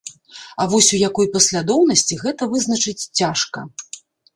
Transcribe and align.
А 0.63 0.65
вось 0.71 0.87
у 0.95 1.01
якой 1.09 1.29
паслядоўнасці, 1.37 2.21
гэта 2.25 2.51
вызначыць 2.55 2.99
цяжка. 3.19 3.59